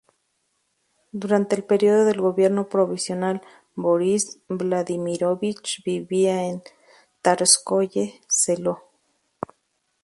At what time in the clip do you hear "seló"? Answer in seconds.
8.27-8.81